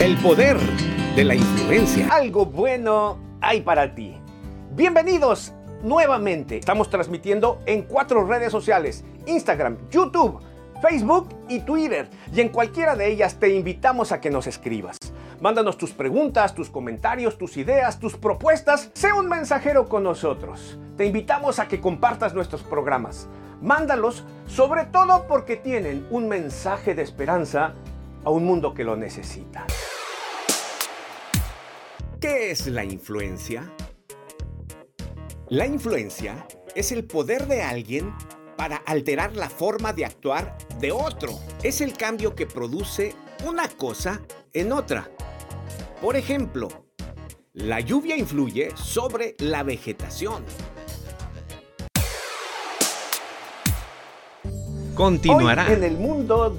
[0.00, 0.56] El poder
[1.14, 2.08] de la influencia.
[2.10, 4.16] Algo bueno hay para ti.
[4.70, 6.56] Bienvenidos nuevamente.
[6.56, 9.04] Estamos transmitiendo en cuatro redes sociales.
[9.26, 10.40] Instagram, YouTube,
[10.80, 12.08] Facebook y Twitter.
[12.32, 14.96] Y en cualquiera de ellas te invitamos a que nos escribas.
[15.38, 18.90] Mándanos tus preguntas, tus comentarios, tus ideas, tus propuestas.
[18.94, 20.78] Sé un mensajero con nosotros.
[20.96, 23.28] Te invitamos a que compartas nuestros programas.
[23.60, 27.74] Mándalos sobre todo porque tienen un mensaje de esperanza
[28.24, 29.66] a un mundo que lo necesita.
[32.20, 33.74] ¿Qué es la influencia?
[35.48, 38.12] La influencia es el poder de alguien
[38.58, 41.30] para alterar la forma de actuar de otro.
[41.62, 43.14] Es el cambio que produce
[43.48, 44.20] una cosa
[44.52, 45.10] en otra.
[46.02, 46.68] Por ejemplo,
[47.54, 50.44] la lluvia influye sobre la vegetación.
[54.94, 55.72] Continuará.
[55.72, 56.54] en el mundo